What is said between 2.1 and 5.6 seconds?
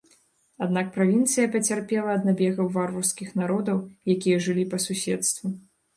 ад набегаў варварскіх народаў, якія жылі па суседству.